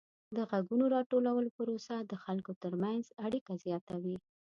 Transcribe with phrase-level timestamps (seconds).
[0.35, 4.17] د غږونو راټولولو پروسه د خلکو ترمنځ اړیکه زیاتوي.